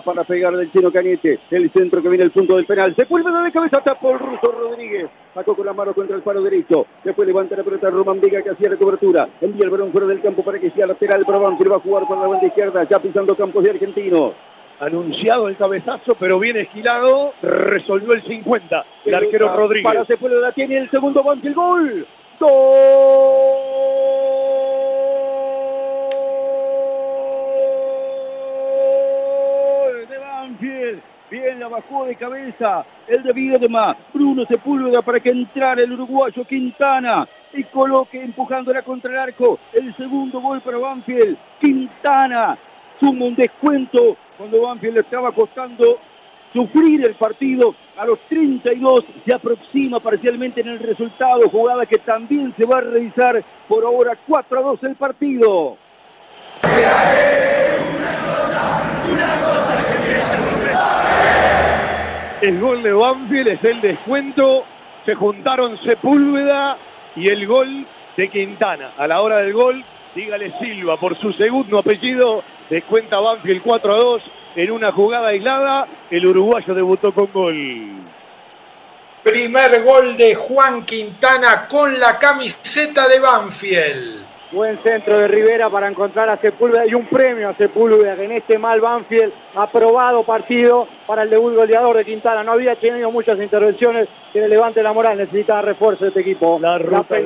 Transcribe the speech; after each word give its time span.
Va 0.00 0.02
para 0.02 0.24
pegar 0.24 0.56
del 0.56 0.72
chino 0.72 0.90
Cañete. 0.90 1.40
El 1.50 1.70
centro 1.70 2.00
que 2.00 2.08
viene 2.08 2.24
el 2.24 2.30
punto 2.30 2.56
del 2.56 2.64
penal. 2.64 2.96
Se 2.96 3.04
vuelve 3.04 3.30
de 3.30 3.52
cabeza. 3.52 3.82
Tapó 3.82 4.12
el 4.12 4.18
ruso 4.18 4.50
Rodríguez. 4.50 5.10
Sacó 5.34 5.54
con 5.54 5.66
la 5.66 5.74
mano 5.74 5.92
contra 5.92 6.16
el 6.16 6.22
paro 6.22 6.40
derecho. 6.40 6.86
Después 7.04 7.28
levanta 7.28 7.54
la 7.54 7.62
pelota 7.62 7.90
Román 7.90 8.18
Vega 8.18 8.40
que 8.40 8.48
hacía 8.48 8.70
la 8.70 8.76
cobertura. 8.76 9.28
Envía 9.42 9.64
el 9.64 9.70
balón 9.70 9.92
fuera 9.92 10.06
del 10.06 10.22
campo 10.22 10.42
para 10.42 10.58
que 10.58 10.70
sea 10.70 10.86
lateral. 10.86 11.24
Pero 11.26 11.40
Banfield 11.40 11.72
va 11.72 11.76
a 11.76 11.80
jugar 11.80 12.06
por 12.06 12.18
la 12.18 12.28
banda 12.28 12.46
izquierda. 12.46 12.88
Ya 12.88 12.98
pisando 12.98 13.36
campos 13.36 13.62
de 13.62 13.70
argentino 13.70 14.32
anunciado 14.80 15.48
el 15.48 15.58
cabezazo, 15.58 16.14
pero 16.18 16.38
bien 16.38 16.56
esquilado, 16.56 17.34
resolvió 17.42 18.14
el 18.14 18.22
50, 18.22 18.86
el 19.04 19.14
arquero 19.14 19.54
Rodríguez. 19.54 19.84
Para 19.84 20.06
se 20.06 20.16
puede 20.16 20.40
la 20.40 20.52
tiene 20.52 20.78
el 20.78 20.90
segundo 20.90 21.22
Banfield, 21.22 21.54
gol. 21.54 22.06
Gol 22.40 23.89
Bien 31.30 31.60
la 31.60 31.68
bajó 31.68 32.06
de 32.06 32.16
cabeza 32.16 32.84
el 33.06 33.22
de 33.22 33.68
más. 33.68 33.96
Bruno 34.12 34.44
Sepúlveda 34.46 35.00
para 35.00 35.20
que 35.20 35.30
entrara 35.30 35.80
el 35.80 35.92
uruguayo 35.92 36.44
Quintana 36.44 37.28
y 37.52 37.62
coloque 37.64 38.20
empujándola 38.20 38.82
contra 38.82 39.12
el 39.12 39.18
arco. 39.18 39.60
El 39.72 39.94
segundo 39.96 40.40
gol 40.40 40.60
para 40.60 40.78
Banfield. 40.78 41.38
Quintana 41.60 42.58
suma 42.98 43.26
un 43.26 43.36
descuento 43.36 44.16
cuando 44.36 44.62
Banfield 44.62 44.94
le 44.94 45.00
estaba 45.02 45.30
costando 45.30 46.00
sufrir 46.52 47.06
el 47.06 47.14
partido. 47.14 47.76
A 47.96 48.04
los 48.06 48.18
32 48.28 49.06
se 49.24 49.32
aproxima 49.32 49.98
parcialmente 49.98 50.62
en 50.62 50.68
el 50.68 50.80
resultado, 50.80 51.48
jugada 51.48 51.86
que 51.86 51.98
también 51.98 52.52
se 52.56 52.64
va 52.64 52.78
a 52.78 52.80
revisar 52.80 53.44
por 53.68 53.84
ahora 53.84 54.18
4 54.26 54.58
a 54.58 54.62
2 54.62 54.82
el 54.82 54.96
partido. 54.96 55.76
El 62.40 62.58
gol 62.58 62.82
de 62.82 62.92
Banfield 62.92 63.48
es 63.48 63.64
el 63.64 63.82
descuento. 63.82 64.64
Se 65.04 65.14
juntaron 65.14 65.78
Sepúlveda 65.82 66.78
y 67.14 67.30
el 67.30 67.46
gol 67.46 67.86
de 68.16 68.30
Quintana. 68.30 68.94
A 68.96 69.06
la 69.06 69.20
hora 69.20 69.38
del 69.38 69.52
gol, 69.52 69.84
dígale 70.14 70.58
Silva 70.58 70.98
por 70.98 71.20
su 71.20 71.34
segundo 71.34 71.78
apellido. 71.78 72.42
Descuenta 72.70 73.20
Banfield 73.20 73.60
4 73.62 73.92
a 73.92 73.96
2 73.96 74.22
en 74.56 74.70
una 74.70 74.90
jugada 74.90 75.28
aislada. 75.28 75.86
El 76.10 76.26
uruguayo 76.26 76.74
debutó 76.74 77.12
con 77.12 77.30
gol. 77.30 77.90
Primer 79.22 79.82
gol 79.84 80.16
de 80.16 80.34
Juan 80.34 80.86
Quintana 80.86 81.68
con 81.68 82.00
la 82.00 82.18
camiseta 82.18 83.06
de 83.06 83.20
Banfield. 83.20 84.29
Buen 84.52 84.82
centro 84.82 85.16
de 85.16 85.28
Rivera 85.28 85.70
para 85.70 85.86
encontrar 85.86 86.28
a 86.28 86.36
Sepúlveda 86.36 86.84
y 86.84 86.94
un 86.94 87.06
premio 87.06 87.48
a 87.48 87.54
Sepúlveda 87.54 88.16
que 88.16 88.24
en 88.24 88.32
este 88.32 88.58
mal 88.58 88.80
Banfield 88.80 89.32
ha 89.54 89.70
probado 89.70 90.24
partido 90.24 90.88
para 91.06 91.22
el 91.22 91.30
debut 91.30 91.54
goleador 91.54 91.96
de 91.96 92.04
Quintana. 92.04 92.42
No 92.42 92.52
había 92.52 92.74
tenido 92.74 93.12
muchas 93.12 93.38
intervenciones 93.38 94.08
que 94.32 94.40
le 94.40 94.48
levante 94.48 94.82
la 94.82 94.92
moral, 94.92 95.18
necesita 95.18 95.62
refuerzo 95.62 96.02
de 96.02 96.08
este 96.08 96.20
equipo. 96.22 96.58
La 96.60 96.78
ruta, 96.78 97.16